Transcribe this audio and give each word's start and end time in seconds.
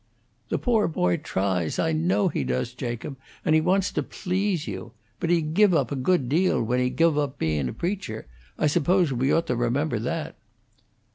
"The 0.49 0.57
pore 0.57 0.87
boy 0.87 1.17
tries; 1.17 1.77
I 1.77 1.91
know 1.91 2.27
he 2.27 2.43
does, 2.43 2.73
Jacob; 2.73 3.17
and 3.45 3.53
he 3.53 3.61
wants 3.61 3.91
to 3.91 4.01
please 4.01 4.65
you. 4.67 4.93
But 5.19 5.29
he 5.29 5.43
give 5.43 5.75
up 5.75 5.91
a 5.91 5.95
good 5.95 6.27
deal 6.27 6.59
when 6.63 6.79
he 6.79 6.89
give 6.89 7.19
up 7.19 7.37
bein' 7.37 7.69
a 7.69 7.73
preacher; 7.73 8.25
I 8.57 8.65
s'pose 8.65 9.13
we 9.13 9.31
ought 9.31 9.45
to 9.45 9.55
remember 9.55 9.99
that." 9.99 10.37